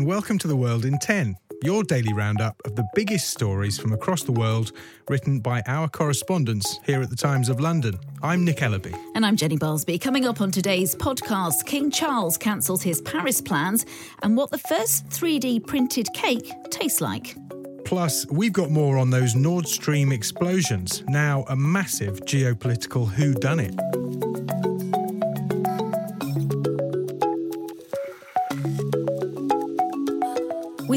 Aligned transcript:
and 0.00 0.08
welcome 0.08 0.38
to 0.38 0.48
The 0.48 0.56
World 0.56 0.86
in 0.86 0.98
10, 0.98 1.36
your 1.62 1.82
daily 1.82 2.14
roundup 2.14 2.56
of 2.64 2.74
the 2.74 2.88
biggest 2.94 3.28
stories 3.28 3.78
from 3.78 3.92
across 3.92 4.22
the 4.22 4.32
world 4.32 4.72
written 5.10 5.40
by 5.40 5.62
our 5.66 5.88
correspondents 5.90 6.80
here 6.86 7.02
at 7.02 7.10
the 7.10 7.16
Times 7.16 7.50
of 7.50 7.60
London. 7.60 7.98
I'm 8.22 8.42
Nick 8.42 8.60
Ellaby. 8.60 8.98
And 9.14 9.26
I'm 9.26 9.36
Jenny 9.36 9.58
Balsby. 9.58 10.00
Coming 10.00 10.24
up 10.24 10.40
on 10.40 10.50
today's 10.50 10.94
podcast, 10.94 11.66
King 11.66 11.90
Charles 11.90 12.38
cancels 12.38 12.80
his 12.80 13.02
Paris 13.02 13.42
plans 13.42 13.84
and 14.22 14.38
what 14.38 14.50
the 14.50 14.56
first 14.56 15.06
3D 15.10 15.66
printed 15.66 16.08
cake 16.14 16.50
tastes 16.70 17.02
like. 17.02 17.36
Plus, 17.84 18.24
we've 18.30 18.54
got 18.54 18.70
more 18.70 18.96
on 18.96 19.10
those 19.10 19.34
Nord 19.34 19.68
Stream 19.68 20.12
explosions, 20.12 21.04
now 21.08 21.44
a 21.50 21.56
massive 21.56 22.20
geopolitical 22.20 23.06
whodunit. 23.06 24.29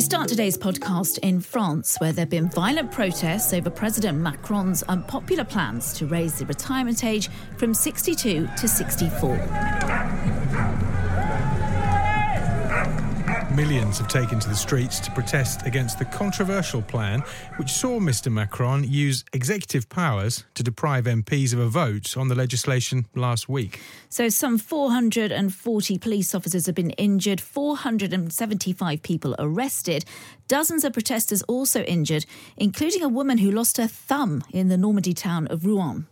Start 0.04 0.28
today's 0.28 0.58
podcast 0.58 1.18
in 1.20 1.40
France, 1.40 1.96
where 2.00 2.12
there 2.12 2.24
have 2.24 2.30
been 2.30 2.50
violent 2.50 2.92
protests 2.92 3.54
over 3.54 3.70
President 3.70 4.20
Macron's 4.20 4.84
unpopular 4.84 5.46
plans 5.46 5.94
to 5.94 6.06
raise 6.06 6.38
the 6.38 6.46
retirement 6.46 7.06
age 7.06 7.30
from 7.58 7.74
62 7.74 8.46
to 8.58 8.68
64. 8.68 9.93
Millions 13.54 14.00
have 14.00 14.08
taken 14.08 14.40
to 14.40 14.50
the 14.50 14.56
streets 14.56 15.00
to 15.02 15.12
protest 15.12 15.68
against 15.68 16.00
the 16.00 16.06
controversial 16.06 16.82
plan 16.82 17.20
which 17.58 17.70
saw 17.70 18.00
Mr 18.00 18.32
Macron 18.32 18.84
use 18.84 19.24
executive 19.32 19.88
powers 19.90 20.44
to 20.56 20.64
deprive 20.64 21.04
MPs 21.04 21.54
of 21.54 21.60
a 21.60 21.68
vote 21.68 22.18
on 22.18 22.30
the 22.30 22.36
legislation 22.36 23.06
last 23.14 23.48
week. 23.48 23.80
So, 24.10 24.28
some 24.30 24.58
440 24.58 26.00
police 26.00 26.34
officers 26.34 26.66
have 26.66 26.74
been 26.74 26.90
injured, 26.92 27.40
475 27.40 29.04
people 29.04 29.36
arrested. 29.38 30.04
Dozens 30.48 30.84
of 30.84 30.94
protesters 30.94 31.44
also 31.44 31.84
injured, 31.84 32.26
including 32.58 33.04
a 33.04 33.10
woman 33.10 33.38
who 33.38 33.52
lost 33.52 33.78
her 33.78 33.88
thumb 33.88 34.44
in 34.52 34.70
the 34.70 34.78
Normandy 34.78 35.14
town 35.14 35.46
of 35.48 35.64
Rouen. 35.64 36.08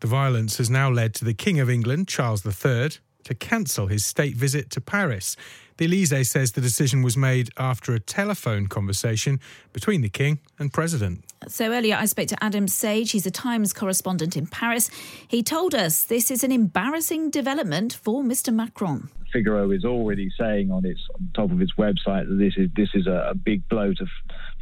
The 0.00 0.06
violence 0.06 0.58
has 0.58 0.70
now 0.70 0.90
led 0.90 1.14
to 1.14 1.24
the 1.24 1.34
King 1.34 1.58
of 1.58 1.68
England, 1.68 2.06
Charles 2.08 2.44
III, 2.44 2.90
to 3.26 3.34
cancel 3.34 3.88
his 3.88 4.04
state 4.04 4.36
visit 4.36 4.70
to 4.70 4.80
Paris. 4.80 5.36
The 5.78 5.84
Elysee 5.84 6.24
says 6.24 6.52
the 6.52 6.60
decision 6.60 7.02
was 7.02 7.16
made 7.16 7.50
after 7.58 7.92
a 7.92 8.00
telephone 8.00 8.66
conversation 8.66 9.40
between 9.74 10.00
the 10.00 10.08
King 10.08 10.38
and 10.58 10.72
President. 10.72 11.22
So 11.48 11.72
earlier, 11.72 11.96
I 11.96 12.06
spoke 12.06 12.28
to 12.28 12.42
Adam 12.42 12.66
Sage. 12.66 13.10
He's 13.10 13.26
a 13.26 13.30
Times 13.30 13.74
correspondent 13.74 14.36
in 14.36 14.46
Paris. 14.46 14.90
He 15.28 15.42
told 15.42 15.74
us 15.74 16.04
this 16.04 16.30
is 16.30 16.42
an 16.42 16.52
embarrassing 16.52 17.30
development 17.30 17.92
for 17.92 18.22
Mr. 18.22 18.54
Macron. 18.54 19.10
Figaro 19.32 19.70
is 19.70 19.84
already 19.84 20.30
saying 20.38 20.70
on 20.70 20.86
its 20.86 21.00
on 21.14 21.30
top 21.34 21.50
of 21.50 21.60
its 21.60 21.72
website 21.74 22.28
that 22.28 22.36
this 22.38 22.54
is 22.56 22.70
this 22.74 22.88
is 22.94 23.06
a, 23.06 23.28
a 23.30 23.34
big 23.34 23.68
blow 23.68 23.92
to 23.92 24.06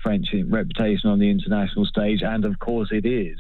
French 0.03 0.29
reputation 0.49 1.11
on 1.11 1.21
the 1.21 1.31
international 1.31 1.85
stage, 1.85 2.23
and 2.23 2.45
of 2.45 2.59
course 2.59 2.89
it 2.91 3.07
is. 3.07 3.39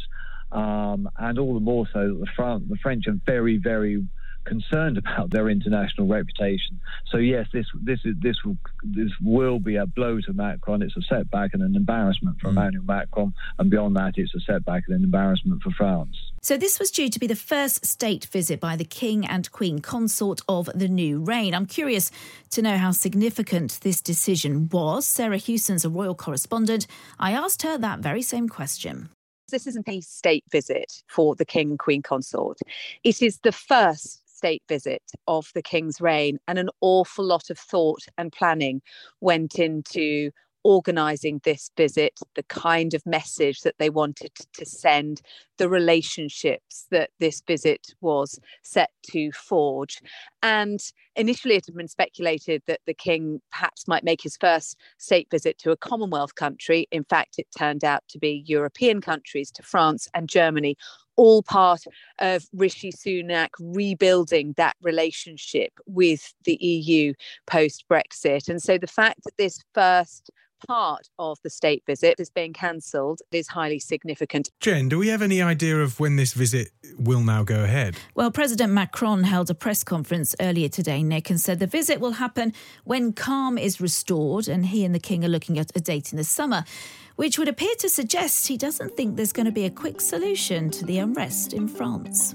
Um, 0.53 1.09
and 1.19 1.39
all 1.39 1.55
the 1.55 1.61
more 1.61 1.89
so 1.93 2.09
that 2.09 2.21
the, 2.21 2.29
Fran- 2.37 2.69
the 2.69 2.77
French 2.77 3.09
are 3.09 3.19
very, 3.27 3.57
very 3.57 4.07
concerned 4.44 4.99
about 4.99 5.31
their 5.31 5.49
international 5.49 6.06
reputation. 6.06 6.81
So 7.10 7.19
yes, 7.19 7.47
this 7.53 7.66
this 7.82 8.00
is 8.05 8.15
this 8.21 8.37
will 8.44 8.56
this 8.82 9.10
will 9.22 9.59
be 9.59 9.77
a 9.77 9.87
blow 9.87 10.21
to 10.21 10.32
Macron. 10.32 10.82
It's 10.82 10.97
a 10.97 11.03
setback 11.03 11.55
and 11.55 11.62
an 11.62 11.77
embarrassment 11.77 12.41
for 12.41 12.49
mm. 12.49 12.53
Emmanuel 12.53 12.84
Macron, 12.84 13.34
and 13.59 13.71
beyond 13.71 13.97
that, 13.97 14.15
it's 14.16 14.34
a 14.34 14.41
setback 14.41 14.84
and 14.88 14.97
an 14.97 15.04
embarrassment 15.04 15.62
for 15.62 15.71
France. 15.71 16.16
So 16.43 16.56
this 16.56 16.78
was 16.78 16.91
due 16.91 17.09
to 17.09 17.19
be 17.19 17.27
the 17.27 17.37
first 17.37 17.87
state 17.87 18.27
visit 18.27 18.60
by 18.60 18.77
the 18.77 18.84
King 18.84 19.25
and 19.27 19.50
Queen 19.50 19.78
consort 19.78 20.43
of 20.47 20.69
the 20.75 20.88
new 20.88 21.21
reign. 21.21 21.54
I'm 21.54 21.66
curious 21.66 22.10
to 22.50 22.62
know 22.62 22.77
how 22.77 22.91
significant 22.91 23.81
this 23.83 24.00
decision 24.03 24.69
was. 24.69 25.06
Sarah 25.06 25.38
Hewson's 25.38 25.84
a 25.84 25.91
royal 25.91 26.15
correspondent. 26.15 26.87
I 27.19 27.33
asked 27.33 27.62
her 27.62 27.78
that 27.78 28.00
very 28.00 28.22
same 28.22 28.49
question. 28.49 29.09
This 29.50 29.66
isn't 29.66 29.88
a 29.88 30.00
state 30.00 30.44
visit 30.50 31.03
for 31.06 31.34
the 31.34 31.44
King 31.44 31.71
and 31.71 31.78
Queen 31.78 32.03
consort. 32.03 32.59
It 33.04 33.22
is 33.22 33.38
the 33.38 33.53
first 33.53 34.24
state 34.44 34.62
visit 34.69 35.03
of 35.27 35.47
the 35.55 35.62
King's 35.62 36.03
reign, 36.03 36.38
and 36.47 36.59
an 36.59 36.69
awful 36.82 37.25
lot 37.25 37.49
of 37.49 37.59
thought 37.59 38.03
and 38.19 38.31
planning 38.31 38.82
went 39.22 39.59
into 39.59 40.31
organising 40.65 41.41
this 41.44 41.71
visit, 41.78 42.12
the 42.37 42.43
kind 42.44 42.93
of 42.93 43.03
message 43.06 43.60
that 43.60 43.75
they 43.78 43.88
wanted 43.88 44.31
to 44.53 44.66
send, 44.66 45.22
the 45.56 45.69
relationships 45.69 46.87
that 46.91 47.09
this 47.21 47.43
visit 47.47 47.87
was 48.03 48.38
set 48.62 48.91
to 49.10 49.31
forge. 49.33 49.99
And 50.43 50.81
initially, 51.16 51.54
it 51.54 51.65
had 51.66 51.75
been 51.75 51.88
speculated 51.88 52.62
that 52.66 52.81
the 52.87 52.94
king 52.94 53.41
perhaps 53.50 53.88
might 53.88 54.04
make 54.04 54.22
his 54.22 54.37
first 54.38 54.77
state 54.99 55.28
visit 55.31 55.56
to 55.60 55.71
a 55.71 55.77
Commonwealth 55.77 56.34
country. 56.34 56.87
In 56.91 57.04
fact, 57.04 57.37
it 57.38 57.47
turned 57.59 57.84
out 57.84 58.03
to 58.09 58.19
be 58.19 58.44
European 58.47 59.00
countries, 59.00 59.50
to 59.53 59.62
France 59.62 60.09
and 60.12 60.28
Germany, 60.28 60.77
all 61.17 61.43
part 61.43 61.83
of 62.19 62.45
Rishi 62.53 62.93
Sunak 62.93 63.49
rebuilding 63.59 64.55
that 64.57 64.77
relationship 64.83 65.73
with 65.87 66.35
the 66.45 66.57
EU 66.61 67.15
post 67.47 67.85
Brexit. 67.91 68.49
And 68.49 68.63
so 68.63 68.79
the 68.79 68.87
fact 68.87 69.21
that 69.25 69.37
this 69.37 69.59
first 69.75 70.31
part 70.67 71.09
of 71.19 71.39
the 71.43 71.51
state 71.51 71.83
visit 71.87 72.17
is 72.19 72.31
being 72.31 72.53
cancelled 72.53 73.21
is 73.33 73.49
highly 73.49 73.79
significant. 73.79 74.51
Jen, 74.61 74.89
do 74.89 74.99
we 74.99 75.09
have 75.09 75.23
any 75.23 75.43
idea 75.43 75.81
of 75.81 76.01
when 76.01 76.17
this 76.17 76.33
visit 76.33 76.71
will 76.99 77.21
now 77.21 77.43
go 77.43 77.65
ahead? 77.65 77.97
Well, 78.15 78.31
President 78.31 78.73
Macron 78.73 79.25
held 79.25 79.51
a 79.51 79.55
press 79.55 79.85
conference 79.85 80.35
earlier 80.41 80.69
today, 80.69 81.03
Nick, 81.03 81.31
and 81.31 81.41
said 81.41 81.59
the 81.59 81.67
visit 81.67 82.01
will 82.01 82.13
happen 82.13 82.53
when 82.85 83.13
calm 83.13 83.59
is 83.59 83.81
restored, 83.81 84.49
and 84.49 84.67
he 84.67 84.85
and 84.85 84.95
the 84.95 85.01
King 85.01 85.25
are 85.25 85.29
looking 85.29 85.59
at 85.59 85.77
a 85.77 85.81
date 85.81 86.13
in 86.13 86.17
the 86.17 86.25
summer. 86.25 86.65
Which 87.17 87.39
would 87.39 87.49
appear 87.49 87.75
to 87.79 87.89
suggest 87.89 88.49
he 88.49 88.57
doesn't 88.57 88.97
think 88.97 89.17
there's 89.17 89.33
going 89.33 89.47
to 89.47 89.53
be 89.53 89.67
a 89.67 89.71
quick 89.71 90.01
solution 90.01 90.69
to 90.71 90.85
the 90.85 90.99
unrest 90.99 91.53
in 91.53 91.69
France. 91.69 92.35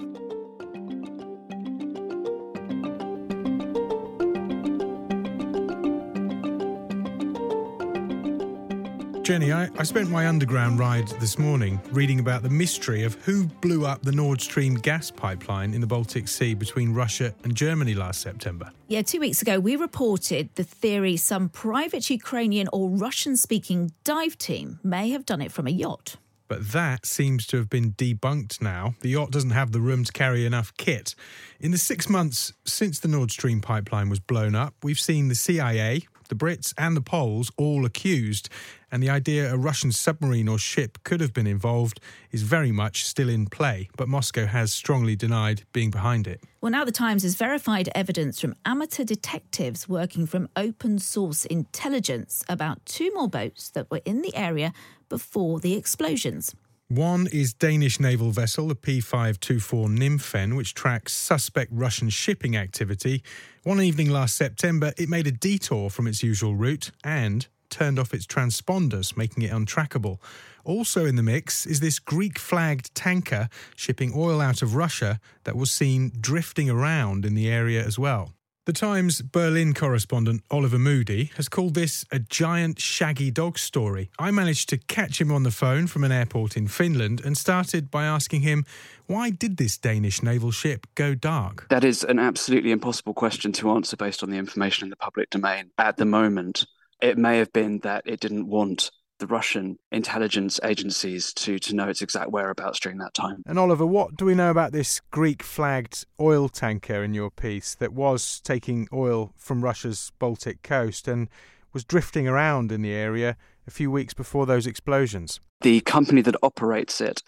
Jenny, 9.30 9.54
I, 9.54 9.70
I, 9.78 9.84
spent 9.84 10.10
my 10.10 10.28
underground 10.28 10.80
ride 10.80 11.08
this 11.20 11.38
morning 11.38 11.80
reading 11.92 12.20
about 12.20 12.42
the 12.42 12.50
mystery 12.50 13.04
of 13.04 13.14
who 13.26 13.46
blew 13.46 13.86
up 13.86 14.02
the 14.02 14.12
Nord 14.12 14.42
Stream 14.42 14.74
gas 14.74 15.12
pipeline 15.12 15.76
in 15.76 15.82
the 15.82 15.86
Baltic 15.86 16.28
Sea 16.28 16.56
between 16.56 16.96
Russia 16.96 17.32
and 17.44 17.54
Germany 17.54 17.94
last 17.94 18.22
September. 18.22 18.72
Yeah, 18.88 19.04
two 19.04 19.20
weeks 19.20 19.44
ago, 19.44 19.60
we 19.60 19.76
reported 19.76 20.50
the 20.56 20.64
theory 20.64 21.16
some 21.16 21.48
private 21.48 22.10
Ukrainian 22.10 22.68
or 22.74 22.90
Russian 22.90 23.38
speaking 23.38 23.92
dive 24.04 24.36
team 24.36 24.80
may 24.82 25.12
have 25.12 25.28
done 25.28 25.44
it 25.44 25.52
from 25.52 25.68
a 25.68 25.70
yacht. 25.70 26.16
But 26.48 26.72
that 26.72 27.06
seems 27.06 27.46
to 27.48 27.58
have 27.58 27.70
been 27.70 27.92
debunked 27.92 28.64
now. 28.64 28.96
The 29.02 29.10
yacht 29.10 29.30
doesn't 29.30 29.52
have 29.52 29.74
the 29.74 29.80
room 29.80 30.06
to 30.06 30.12
carry 30.12 30.44
enough 30.48 30.76
kit. 30.78 31.14
In 31.60 31.70
the 31.70 31.78
six 31.78 32.10
months 32.10 32.54
since 32.66 33.00
the 33.00 33.08
Nord 33.08 33.30
Stream 33.30 33.62
pipeline 33.62 34.10
was 34.10 34.20
blown 34.20 34.56
up, 34.56 34.74
we've 34.82 35.00
seen 35.00 35.28
the 35.28 35.36
CIA, 35.36 36.08
the 36.30 36.36
Brits 36.36 36.74
and 36.78 36.96
the 36.96 37.02
Poles 37.02 37.52
all 37.58 37.86
accused, 37.86 38.50
and 38.92 39.04
the 39.04 39.10
idea 39.10 39.54
a 39.54 39.58
Russian 39.58 39.92
submarine 39.92 40.48
or 40.48 40.58
ship 40.58 40.98
could 41.04 41.22
have 41.22 41.34
been 41.34 41.46
involved 41.46 42.00
is 42.32 42.44
very 42.44 42.72
much 42.72 43.06
still 43.06 43.30
in 43.30 43.48
play, 43.48 43.90
but 43.98 44.08
Moscow 44.08 44.46
has 44.46 44.72
strongly 44.72 45.16
denied 45.16 45.64
being 45.74 45.92
behind 45.92 46.28
it. 46.28 46.42
Well, 46.62 46.72
now 46.72 46.86
the 46.86 46.92
Times 46.92 47.24
has 47.24 47.36
verified 47.36 47.90
evidence 47.94 48.40
from 48.40 48.56
amateur 48.66 49.04
detectives 49.04 49.88
working 49.90 50.26
from 50.26 50.50
open 50.56 51.00
source 51.00 51.46
intelligence 51.46 52.44
about 52.50 52.86
two 52.86 53.14
more 53.14 53.28
boats 53.28 53.70
that 53.72 53.90
were 53.92 54.02
in 54.06 54.22
the 54.22 54.36
area 54.36 54.74
before 55.10 55.60
the 55.60 55.76
explosions. 55.76 56.56
One 56.90 57.28
is 57.28 57.54
Danish 57.54 58.00
naval 58.00 58.32
vessel, 58.32 58.68
the 58.70 58.76
P524 58.76 59.96
Nymfen, 59.96 60.58
which 60.58 60.74
tracks 60.74 61.14
suspect 61.14 61.72
Russian 61.72 62.10
shipping 62.10 62.58
activity. 62.58 63.22
One 63.62 63.80
evening 63.80 64.10
last 64.10 64.36
September, 64.36 64.92
it 64.98 65.08
made 65.08 65.28
a 65.28 65.32
detour 65.32 65.92
from 65.92 66.08
its 66.08 66.24
usual 66.24 66.56
route 66.56 66.90
and 67.04 67.46
turned 67.70 68.00
off 68.00 68.12
its 68.12 68.26
transponders, 68.26 69.16
making 69.16 69.44
it 69.44 69.52
untrackable. 69.52 70.18
Also 70.64 71.06
in 71.06 71.16
the 71.16 71.22
mix 71.22 71.68
is 71.68 71.80
this 71.80 72.00
Greek 72.00 72.40
flagged 72.40 72.96
tanker 72.96 73.50
shipping 73.76 74.12
oil 74.16 74.42
out 74.42 74.64
of 74.64 74.74
Russia 74.74 75.20
that 75.44 75.56
was 75.56 75.70
seen 75.70 76.12
drifting 76.20 76.72
around 76.72 77.24
in 77.24 77.36
the 77.36 77.48
area 77.48 77.86
as 77.86 78.00
well. 78.00 78.34
The 78.70 78.74
Times 78.74 79.24
Berlin 79.24 79.74
correspondent 79.74 80.44
Oliver 80.52 80.78
Moody 80.78 81.32
has 81.38 81.50
called 81.50 81.74
this 81.74 82.06
a 82.12 82.20
giant 82.20 82.80
shaggy 82.80 83.32
dog 83.32 83.58
story. 83.58 84.12
I 84.20 84.30
managed 84.30 84.70
to 84.70 84.78
catch 84.78 85.20
him 85.20 85.32
on 85.32 85.42
the 85.42 85.50
phone 85.50 85.88
from 85.88 86.04
an 86.04 86.12
airport 86.12 86.56
in 86.56 86.68
Finland 86.68 87.20
and 87.26 87.36
started 87.36 87.90
by 87.90 88.06
asking 88.06 88.42
him 88.42 88.68
why 89.08 89.32
did 89.32 89.58
this 89.58 89.76
Danish 89.76 90.22
naval 90.22 90.52
ship 90.52 90.86
go 90.94 91.16
dark? 91.16 91.66
That 91.72 91.84
is 91.84 92.04
an 92.04 92.20
absolutely 92.20 92.70
impossible 92.70 93.16
question 93.16 93.52
to 93.54 93.72
answer 93.72 93.98
based 93.98 94.22
on 94.22 94.30
the 94.30 94.38
information 94.38 94.86
in 94.86 94.92
the 94.92 94.98
public 94.98 95.32
domain 95.32 95.72
at 95.80 95.98
the 95.98 96.06
moment. 96.06 96.68
It 97.02 97.18
may 97.18 97.40
have 97.40 97.52
been 97.52 97.80
that 97.80 98.04
it 98.06 98.20
didn't 98.20 98.46
want 98.46 98.92
the 99.20 99.28
Russian 99.28 99.78
intelligence 99.92 100.60
agencies 100.64 101.34
to, 101.34 101.60
to 101.60 101.76
know 101.76 101.88
its 101.88 102.02
exact 102.02 102.32
whereabouts 102.32 102.80
during 102.80 102.98
that 103.00 103.14
time. 103.14 103.44
And 103.46 103.60
Oliver, 103.60 103.86
what 103.86 104.16
do 104.16 104.26
we 104.26 104.34
know 104.34 104.50
about 104.50 104.72
this 104.72 105.02
Greek 105.12 105.44
flagged 105.44 106.06
oil 106.20 106.50
tanker 106.50 107.04
in 107.04 107.14
your 107.14 107.30
piece 107.30 107.76
that 107.76 107.94
was 107.94 108.40
taking 108.40 108.88
oil 108.92 109.34
from 109.38 109.64
Russia's 109.64 110.12
Baltic 110.20 110.64
coast 110.64 111.08
and 111.08 111.30
was 111.74 111.84
drifting 111.84 112.28
around 112.28 112.72
in 112.72 112.82
the 112.82 112.94
area 112.94 113.38
a 113.68 113.72
few 113.72 113.92
weeks 113.92 114.14
before 114.14 114.46
those 114.46 114.66
explosions? 114.66 115.40
The 115.62 115.82
company 115.82 116.22
that 116.22 116.36
operates 116.42 117.02
it 117.02 117.22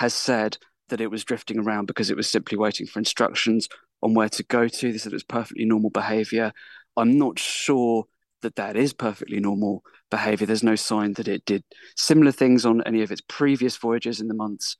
has 0.00 0.14
said 0.14 0.58
that 0.88 1.00
it 1.00 1.10
was 1.10 1.24
drifting 1.24 1.58
around 1.58 1.86
because 1.86 2.10
it 2.10 2.16
was 2.16 2.28
simply 2.28 2.58
waiting 2.58 2.86
for 2.86 2.98
instructions 2.98 3.68
on 4.02 4.14
where 4.14 4.28
to 4.30 4.42
go 4.42 4.66
to. 4.68 4.92
They 4.92 4.98
said 4.98 5.12
it 5.12 5.14
was 5.14 5.22
perfectly 5.22 5.64
normal 5.64 5.90
behavior. 5.90 6.52
I'm 6.96 7.18
not 7.18 7.38
sure 7.38 8.06
that 8.44 8.56
that 8.56 8.76
is 8.76 8.92
perfectly 8.92 9.40
normal 9.40 9.82
behavior. 10.10 10.46
There's 10.46 10.62
no 10.62 10.76
sign 10.76 11.14
that 11.14 11.28
it 11.28 11.44
did 11.44 11.64
similar 11.96 12.32
things 12.32 12.64
on 12.64 12.82
any 12.86 13.02
of 13.02 13.10
its 13.10 13.22
previous 13.28 13.76
voyages 13.76 14.20
in 14.20 14.28
the 14.28 14.34
months 14.34 14.76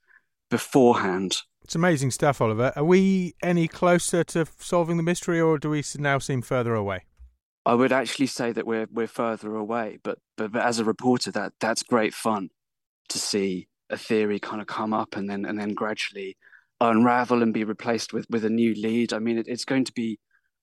beforehand. 0.51 1.39
It's 1.65 1.75
amazing 1.75 2.11
stuff, 2.13 2.41
Oliver. 2.41 2.73
Are 2.77 2.85
we 2.85 3.35
any 3.43 3.67
closer 3.67 4.23
to 4.25 4.47
solving 4.59 4.97
the 4.97 5.03
mystery, 5.03 5.41
or 5.41 5.59
do 5.59 5.71
we 5.71 5.83
now 5.99 6.19
seem 6.19 6.43
further 6.43 6.75
away? 6.75 7.05
I 7.67 7.75
would 7.75 7.93
actually 7.93 8.27
say 8.27 8.53
that 8.53 8.67
we're 8.67 8.87
we're 8.93 9.07
further 9.07 9.57
away, 9.57 9.99
but 10.03 10.19
but, 10.37 10.53
but 10.53 10.63
as 10.63 10.79
a 10.79 10.85
reporter, 10.85 11.31
that 11.33 11.55
that's 11.61 11.83
great 11.83 12.15
fun 12.15 12.51
to 13.09 13.19
see 13.19 13.69
a 13.91 13.97
theory 13.97 14.39
kind 14.39 14.61
of 14.61 14.67
come 14.67 14.93
up 14.93 15.17
and 15.17 15.29
then 15.29 15.45
and 15.45 15.59
then 15.59 15.71
gradually 15.71 16.37
unravel 16.81 17.43
and 17.43 17.55
be 17.55 17.65
replaced 17.65 18.13
with 18.13 18.27
with 18.29 18.45
a 18.45 18.51
new 18.51 18.75
lead. 18.75 19.15
I 19.15 19.19
mean, 19.19 19.39
it, 19.39 19.49
it's 19.49 19.65
going 19.65 19.85
to 19.85 19.93
be 19.93 20.19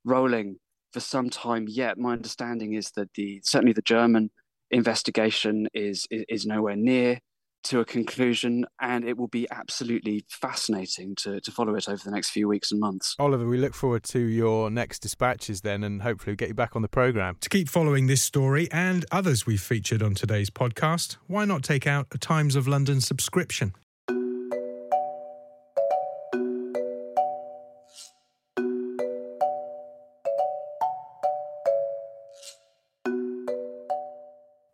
rolling 0.06 0.58
for 0.92 1.00
some 1.00 1.30
time 1.30 1.66
yet. 1.68 1.98
My 1.98 2.14
understanding 2.14 2.74
is 2.74 2.92
that 2.92 3.14
the 3.16 3.42
certainly 3.44 3.74
the 3.74 3.82
German 3.82 4.30
investigation 4.70 5.68
is, 5.74 6.08
is, 6.10 6.26
is 6.30 6.46
nowhere 6.46 6.76
near 6.76 7.20
to 7.64 7.80
a 7.80 7.86
conclusion, 7.86 8.66
and 8.80 9.08
it 9.08 9.18
will 9.18 9.28
be 9.28 9.48
absolutely 9.52 10.26
fascinating 10.30 11.16
to, 11.16 11.40
to 11.42 11.52
follow 11.52 11.76
it 11.76 11.88
over 11.88 12.02
the 12.04 12.12
next 12.12 12.32
few 12.32 12.48
weeks 12.48 12.72
and 12.72 12.80
months. 12.80 13.16
Oliver, 13.20 13.48
we 13.48 13.58
look 13.58 13.76
forward 13.76 14.04
to 14.04 14.20
your 14.20 14.72
next 14.72 15.00
dispatches 15.00 15.62
then, 15.62 15.84
and 15.84 16.02
hopefully 16.02 16.36
get 16.36 16.48
you 16.48 16.56
back 16.56 16.76
on 16.76 16.82
the 16.82 16.88
programme. 16.88 17.38
To 17.42 17.50
keep 17.50 17.70
following 17.70 18.08
this 18.08 18.22
story 18.22 18.68
and 18.72 19.06
others 19.12 19.46
we've 19.46 19.62
featured 19.62 20.02
on 20.02 20.16
today's 20.16 20.50
podcast, 20.50 21.18
why 21.28 21.46
not 21.46 21.64
take 21.64 21.86
out 21.86 22.08
a 22.12 22.18
Times 22.18 22.56
of 22.56 22.68
London 22.68 23.00
subscription? 23.00 23.74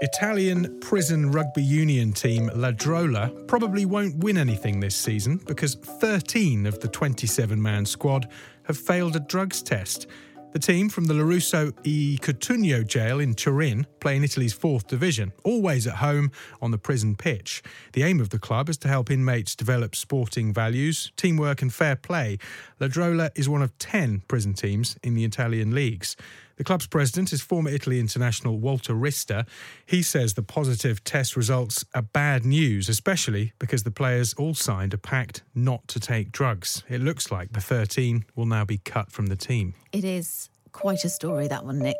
Italian 0.02 0.80
prison 0.80 1.32
rugby 1.32 1.64
union 1.64 2.14
team 2.14 2.52
La 2.54 2.72
Drola 2.72 3.48
probably 3.48 3.84
won't 3.84 4.16
win 4.18 4.38
anything 4.38 4.80
this 4.80 4.96
season 4.96 5.38
because 5.48 5.74
13 5.74 6.68
of 6.68 6.80
the 6.82 6.88
27 6.88 7.60
man 7.60 7.84
squad 7.84 8.30
have 8.66 8.78
failed 8.78 9.16
a 9.16 9.20
drugs 9.20 9.64
test. 9.64 10.06
The 10.54 10.60
team 10.60 10.90
from 10.90 11.06
the 11.06 11.16
Lorusso 11.16 11.74
e 11.84 12.20
Cutugno 12.20 12.86
jail 12.86 13.20
in 13.20 13.34
Turin 13.34 13.88
play 14.00 14.16
in 14.16 14.24
Italy's 14.24 14.54
fourth 14.54 14.86
division, 14.86 15.34
always 15.44 15.88
at 15.88 15.96
home 15.96 16.32
on 16.62 16.70
the 16.70 16.78
prison 16.78 17.16
pitch. 17.16 17.64
The 17.94 18.04
aim 18.04 18.20
of 18.20 18.30
the 18.30 18.40
club 18.40 18.70
is 18.70 18.78
to 18.80 18.88
help 18.88 19.10
inmates 19.10 19.56
develop 19.56 19.96
sporting 19.96 20.54
values, 20.54 21.12
teamwork, 21.18 21.64
and 21.64 21.74
fair 21.74 21.96
play. 21.96 22.38
La 22.80 22.88
Drola 22.88 23.32
is 23.34 23.50
one 23.50 23.64
of 23.64 23.76
10 23.80 24.22
prison 24.28 24.54
teams 24.54 24.96
in 25.02 25.16
the 25.16 25.26
Italian 25.26 25.74
leagues. 25.74 26.16
The 26.58 26.64
club's 26.64 26.88
president 26.88 27.32
is 27.32 27.42
former 27.42 27.70
Italy 27.70 28.00
international 28.00 28.58
Walter 28.58 28.94
Rista. 28.94 29.48
He 29.86 30.02
says 30.02 30.34
the 30.34 30.42
positive 30.42 31.04
test 31.04 31.38
results 31.38 31.86
are 31.94 32.02
bad 32.02 32.46
news, 32.46 32.90
especially 32.90 33.54
because 33.60 33.84
the 33.84 33.92
players 33.92 34.34
all 34.34 34.56
signed 34.56 34.94
a 34.94 34.98
pact 34.98 35.44
not 35.54 35.88
to 35.90 36.00
take 36.00 36.32
drugs. 36.32 36.84
It 36.90 37.02
looks 37.02 37.32
like 37.32 37.54
the 37.54 37.62
13 37.62 38.26
will 38.36 38.48
now 38.48 38.66
be 38.66 38.80
cut 38.80 39.12
from 39.12 39.28
the 39.28 39.36
team. 39.36 39.76
It 39.94 40.04
is 40.04 40.50
quite 40.72 41.06
a 41.06 41.10
story, 41.10 41.48
that 41.48 41.64
one, 41.64 41.78
Nick. 41.78 41.96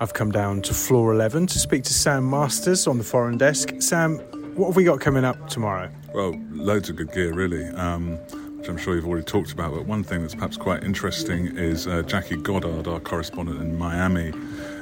I've 0.00 0.12
come 0.12 0.32
down 0.32 0.60
to 0.62 0.74
floor 0.74 1.12
11 1.12 1.46
to 1.46 1.58
speak 1.60 1.84
to 1.84 1.94
Sam 1.94 2.28
Masters 2.28 2.88
on 2.88 2.98
the 2.98 3.04
foreign 3.04 3.38
desk. 3.38 3.74
Sam, 3.78 4.18
what 4.56 4.66
have 4.66 4.76
we 4.76 4.82
got 4.82 5.00
coming 5.00 5.24
up 5.24 5.48
tomorrow? 5.48 5.88
Well, 6.12 6.34
loads 6.50 6.90
of 6.90 6.96
good 6.96 7.12
gear, 7.12 7.32
really. 7.32 7.64
Um, 7.68 8.18
which 8.64 8.70
I'm 8.70 8.78
sure 8.78 8.94
you've 8.94 9.06
already 9.06 9.26
talked 9.26 9.52
about. 9.52 9.74
But 9.74 9.84
one 9.84 10.02
thing 10.02 10.22
that's 10.22 10.34
perhaps 10.34 10.56
quite 10.56 10.84
interesting 10.84 11.54
is 11.58 11.86
uh, 11.86 12.00
Jackie 12.00 12.36
Goddard, 12.36 12.88
our 12.88 12.98
correspondent 12.98 13.60
in 13.60 13.76
Miami, 13.76 14.32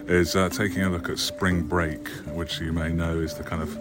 is 0.07 0.37
uh, 0.37 0.49
taking 0.51 0.83
a 0.83 0.89
look 0.89 1.09
at 1.09 1.19
spring 1.19 1.63
break, 1.63 2.07
which 2.27 2.61
you 2.61 2.73
may 2.73 2.93
know 2.93 3.19
is 3.19 3.35
the 3.35 3.43
kind 3.43 3.61
of 3.61 3.77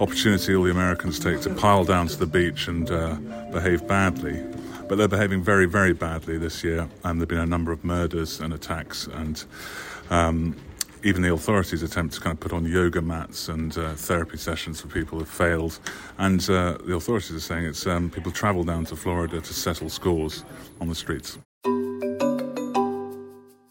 opportunity 0.00 0.56
all 0.56 0.64
the 0.64 0.72
Americans 0.72 1.20
take 1.20 1.40
to 1.42 1.50
pile 1.50 1.84
down 1.84 2.08
to 2.08 2.16
the 2.16 2.26
beach 2.26 2.66
and 2.66 2.90
uh, 2.90 3.14
behave 3.52 3.86
badly. 3.86 4.42
But 4.88 4.98
they're 4.98 5.06
behaving 5.06 5.44
very, 5.44 5.66
very 5.66 5.92
badly 5.92 6.36
this 6.36 6.64
year, 6.64 6.88
and 7.04 7.20
there 7.20 7.22
have 7.22 7.28
been 7.28 7.38
a 7.38 7.46
number 7.46 7.70
of 7.70 7.84
murders 7.84 8.40
and 8.40 8.52
attacks 8.52 9.06
and 9.06 9.44
um, 10.10 10.56
even 11.02 11.22
the 11.22 11.32
authorities' 11.32 11.82
attempt 11.82 12.14
to 12.14 12.20
kind 12.20 12.34
of 12.34 12.40
put 12.40 12.52
on 12.52 12.64
yoga 12.64 13.00
mats 13.00 13.48
and 13.48 13.76
uh, 13.76 13.94
therapy 13.94 14.36
sessions 14.36 14.80
for 14.80 14.88
people 14.88 15.18
have 15.18 15.28
failed. 15.28 15.78
And 16.18 16.40
uh, 16.50 16.78
the 16.84 16.94
authorities 16.94 17.32
are 17.36 17.40
saying 17.40 17.64
it's 17.64 17.86
um, 17.86 18.10
people 18.10 18.32
travel 18.32 18.64
down 18.64 18.84
to 18.86 18.96
Florida 18.96 19.40
to 19.40 19.54
settle 19.54 19.88
scores 19.88 20.44
on 20.80 20.88
the 20.88 20.94
streets. 20.94 21.38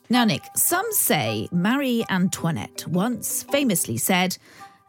Now, 0.10 0.24
Nick, 0.24 0.44
some 0.56 0.86
say 0.92 1.50
Marie 1.52 2.06
Antoinette 2.10 2.86
once 2.88 3.44
famously 3.44 3.98
said, 3.98 4.38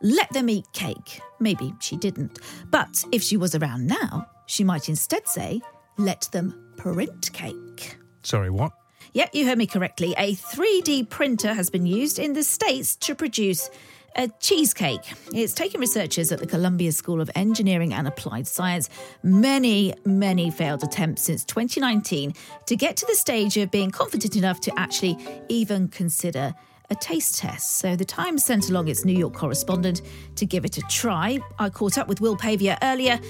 Let 0.00 0.32
them 0.32 0.49
eat 0.49 0.67
cake. 0.73 1.20
Maybe 1.40 1.75
she 1.81 1.96
didn't. 1.96 2.38
But 2.70 3.05
if 3.11 3.23
she 3.23 3.37
was 3.37 3.56
around 3.56 3.87
now, 3.87 4.29
she 4.46 4.62
might 4.62 4.88
instead 4.88 5.26
say, 5.26 5.61
Let 5.96 6.29
them 6.31 6.73
print 6.76 7.33
cake. 7.33 7.97
Sorry, 8.23 8.50
what? 8.50 8.73
Yep, 9.12 9.31
you 9.33 9.47
heard 9.47 9.59
me 9.59 9.67
correctly. 9.67 10.15
A 10.19 10.35
3D 10.35 11.09
printer 11.09 11.55
has 11.55 11.71
been 11.71 11.87
used 11.87 12.19
in 12.19 12.35
the 12.35 12.43
States 12.43 12.95
to 12.97 13.15
produce 13.15 13.71
a 14.17 14.29
cheesecake. 14.41 15.00
It's 15.33 15.55
taken 15.55 15.81
researchers 15.81 16.33
at 16.33 16.41
the 16.41 16.47
Columbia 16.47 16.93
School 16.93 17.21
of 17.21 17.31
Engineering 17.35 17.95
and 17.95 18.09
Applied 18.09 18.47
Science 18.47 18.91
many, 19.23 19.95
many 20.05 20.50
failed 20.50 20.83
attempts 20.83 21.23
since 21.23 21.45
2019 21.45 22.35
to 22.67 22.77
get 22.77 22.97
to 22.97 23.07
the 23.07 23.15
stage 23.15 23.57
of 23.57 23.71
being 23.71 23.91
confident 23.91 24.37
enough 24.37 24.61
to 24.61 24.79
actually 24.79 25.17
even 25.49 25.88
consider 25.88 26.55
a 26.91 26.95
taste 26.95 27.38
test. 27.38 27.79
So 27.79 27.97
the 27.97 28.05
Times 28.05 28.45
sent 28.45 28.71
along 28.71 28.88
its 28.88 29.05
New 29.05 29.17
York 29.17 29.35
correspondent 29.35 30.03
to 30.37 30.47
give 30.47 30.65
it 30.65 30.79
a 30.79 30.83
try. 30.83 31.38
I 31.59 31.69
caught 31.71 31.99
up 31.99 32.09
with 32.09 32.21
Will 32.21 32.37
Pavia 32.37 32.79
earlier 32.83 33.21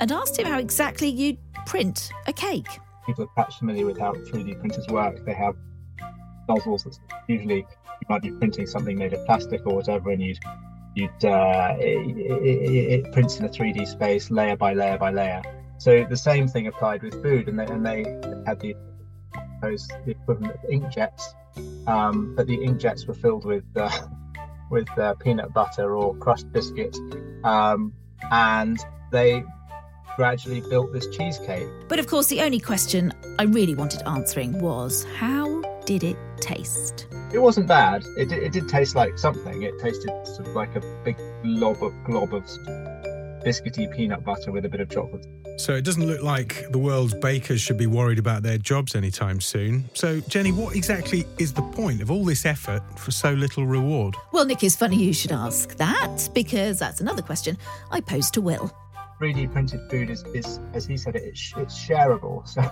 and 0.00 0.10
asked 0.12 0.38
him 0.38 0.46
how 0.46 0.58
exactly 0.58 1.08
you'd 1.08 1.38
print 1.66 2.10
a 2.26 2.32
cake 2.32 2.78
people 3.08 3.24
are 3.24 3.28
perhaps 3.28 3.56
familiar 3.56 3.86
with 3.86 3.98
how 3.98 4.12
3D 4.12 4.60
printers 4.60 4.86
work. 4.88 5.24
They 5.24 5.32
have 5.32 5.56
nozzles 6.46 6.84
that 6.84 6.98
usually 7.26 7.56
you 7.56 8.06
might 8.08 8.22
be 8.22 8.30
printing 8.30 8.66
something 8.66 8.98
made 8.98 9.14
of 9.14 9.24
plastic 9.24 9.66
or 9.66 9.74
whatever, 9.76 10.10
and 10.10 10.22
you'd 10.22 10.38
you'd 10.94 11.24
uh, 11.24 11.74
it, 11.78 12.16
it, 12.18 13.06
it, 13.06 13.12
prints 13.12 13.38
in 13.38 13.46
a 13.46 13.48
3D 13.48 13.88
space, 13.88 14.30
layer 14.30 14.56
by 14.56 14.74
layer 14.74 14.98
by 14.98 15.10
layer. 15.10 15.42
So 15.78 16.04
the 16.04 16.16
same 16.16 16.48
thing 16.48 16.66
applied 16.66 17.02
with 17.02 17.22
food, 17.22 17.48
and 17.48 17.58
they 17.58 17.66
and 17.66 17.84
they 17.84 18.02
had 18.46 18.60
the 18.60 18.76
those 19.62 19.88
the 20.04 20.10
equivalent 20.10 20.54
of 20.54 20.70
inkjets, 20.70 21.22
um, 21.88 22.34
but 22.36 22.46
the 22.46 22.58
inkjets 22.58 23.08
were 23.08 23.14
filled 23.14 23.46
with 23.46 23.64
uh, 23.74 23.90
with 24.70 24.90
uh, 24.98 25.14
peanut 25.14 25.54
butter 25.54 25.96
or 25.96 26.14
crushed 26.16 26.52
biscuit, 26.52 26.94
um, 27.42 27.94
and 28.30 28.78
they 29.12 29.42
gradually 30.18 30.60
built 30.62 30.92
this 30.92 31.06
cheesecake. 31.16 31.68
But 31.86 32.00
of 32.00 32.08
course, 32.08 32.26
the 32.26 32.40
only 32.40 32.58
question 32.58 33.12
I 33.38 33.44
really 33.44 33.76
wanted 33.76 34.02
answering 34.04 34.60
was 34.60 35.04
how 35.16 35.62
did 35.86 36.02
it 36.02 36.16
taste? 36.40 37.06
It 37.32 37.38
wasn't 37.38 37.68
bad. 37.68 38.04
It, 38.16 38.32
it 38.32 38.52
did 38.52 38.68
taste 38.68 38.96
like 38.96 39.16
something. 39.16 39.62
It 39.62 39.78
tasted 39.78 40.10
sort 40.26 40.48
of 40.48 40.56
like 40.56 40.74
a 40.74 40.80
big 41.04 41.16
glob 41.44 41.84
of 41.84 41.92
glob 42.04 42.34
of 42.34 42.42
biscuity 43.44 43.88
peanut 43.94 44.24
butter 44.24 44.50
with 44.50 44.64
a 44.64 44.68
bit 44.68 44.80
of 44.80 44.90
chocolate. 44.90 45.24
So 45.56 45.74
it 45.74 45.84
doesn't 45.84 46.04
look 46.04 46.22
like 46.22 46.66
the 46.72 46.78
world's 46.78 47.14
bakers 47.14 47.60
should 47.60 47.78
be 47.78 47.86
worried 47.86 48.18
about 48.18 48.42
their 48.42 48.58
jobs 48.58 48.96
anytime 48.96 49.40
soon. 49.40 49.88
So, 49.94 50.18
Jenny, 50.20 50.50
what 50.50 50.74
exactly 50.74 51.26
is 51.38 51.52
the 51.52 51.62
point 51.62 52.02
of 52.02 52.10
all 52.10 52.24
this 52.24 52.44
effort 52.44 52.82
for 52.98 53.12
so 53.12 53.32
little 53.34 53.66
reward? 53.66 54.16
Well, 54.32 54.44
Nick, 54.44 54.64
it's 54.64 54.74
funny 54.74 54.96
you 54.96 55.12
should 55.12 55.32
ask 55.32 55.76
that 55.76 56.28
because 56.34 56.80
that's 56.80 57.00
another 57.00 57.22
question 57.22 57.56
I 57.92 58.00
posed 58.00 58.34
to 58.34 58.40
Will. 58.40 58.72
3D 59.20 59.52
printed 59.52 59.80
food 59.90 60.10
is, 60.10 60.24
is 60.34 60.60
as 60.74 60.86
he 60.86 60.96
said 60.96 61.16
it, 61.16 61.22
it's, 61.24 61.52
it's 61.56 61.78
shareable. 61.78 62.46
So, 62.48 62.62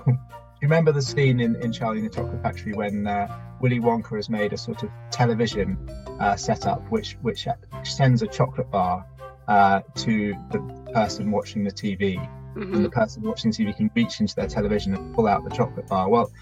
do 0.61 0.67
you 0.67 0.69
remember 0.69 0.91
the 0.91 1.03
scene 1.03 1.41
in, 1.41 1.57
in 1.57 1.71
Charlie 1.71 1.99
and 1.99 2.11
the 2.11 2.15
Chocolate 2.15 2.43
Factory 2.43 2.73
when 2.73 3.07
uh, 3.07 3.29
Willy 3.61 3.79
Wonka 3.79 4.17
has 4.17 4.31
made 4.31 4.55
a 4.55 4.57
sort 4.57 4.85
of 4.85 4.91
television 5.11 5.77
uh, 6.19 6.35
setup 6.35 6.91
which, 6.91 7.19
which 7.21 7.47
sends 7.83 8.23
a 8.23 8.27
chocolate 8.27 8.71
bar 8.71 9.05
uh, 9.49 9.83
to 9.97 10.35
the 10.51 10.61
person 10.95 11.31
watching 11.31 11.63
the 11.63 11.71
TV? 11.71 12.27
mm-hmm. 12.57 12.75
and 12.75 12.85
the 12.85 12.91
person 12.91 13.23
watching 13.23 13.51
the 13.51 13.57
TV 13.57 13.77
can 13.77 13.91
reach 13.95 14.21
into 14.21 14.35
their 14.35 14.49
television 14.49 14.95
and 14.95 15.15
pull 15.15 15.27
out 15.27 15.45
the 15.45 15.51
chocolate 15.51 15.87
bar. 15.87 16.09
Well, 16.09 16.33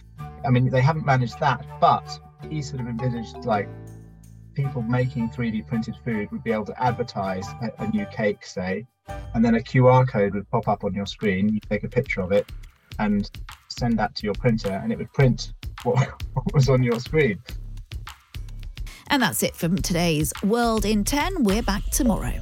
I 0.44 0.50
mean, 0.50 0.70
they 0.70 0.80
haven't 0.80 1.04
managed 1.04 1.38
that, 1.40 1.64
but 1.80 2.08
he 2.49 2.62
sort 2.62 2.80
of 2.80 2.88
envisaged 2.88 3.44
like 3.44 3.68
people 4.54 4.82
making 4.82 5.30
3D 5.30 5.66
printed 5.66 5.96
food 6.04 6.30
would 6.30 6.44
be 6.44 6.52
able 6.52 6.66
to 6.66 6.82
advertise 6.82 7.46
a, 7.62 7.82
a, 7.82 7.88
new 7.88 8.06
cake, 8.06 8.44
say, 8.46 8.87
and 9.34 9.44
then 9.44 9.56
a 9.56 9.61
QR 9.61 10.08
code 10.08 10.34
would 10.34 10.49
pop 10.50 10.68
up 10.68 10.84
on 10.84 10.94
your 10.94 11.06
screen. 11.06 11.49
You 11.49 11.61
take 11.61 11.84
a 11.84 11.88
picture 11.88 12.20
of 12.20 12.32
it 12.32 12.50
and 12.99 13.30
send 13.68 13.99
that 13.99 14.14
to 14.16 14.25
your 14.25 14.34
printer, 14.34 14.70
and 14.70 14.92
it 14.92 14.99
would 14.99 15.12
print 15.12 15.52
what, 15.82 15.99
what 16.32 16.54
was 16.54 16.68
on 16.68 16.82
your 16.82 17.00
screen. 17.00 17.40
And 19.08 19.23
that's 19.23 19.42
it 19.42 19.54
from 19.54 19.76
today's 19.76 20.32
World 20.42 20.84
in 20.84 21.04
10. 21.04 21.44
We're 21.44 21.62
back 21.62 21.84
tomorrow. 21.90 22.40